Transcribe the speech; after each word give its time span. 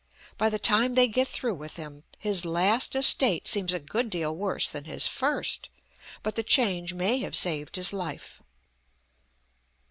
By 0.35 0.49
the 0.49 0.57
time 0.57 0.95
they 0.95 1.07
get 1.07 1.27
through 1.27 1.53
with 1.53 1.75
him, 1.75 2.05
his 2.17 2.43
last 2.43 2.95
estate 2.95 3.47
seems 3.47 3.71
a 3.71 3.79
good 3.79 4.09
deal 4.09 4.35
worse 4.35 4.67
than 4.67 4.85
his 4.85 5.05
first, 5.05 5.69
but 6.23 6.33
the 6.35 6.41
change 6.41 6.95
may 6.95 7.19
have 7.19 7.35
saved 7.35 7.75
his 7.75 7.93
life. 7.93 8.41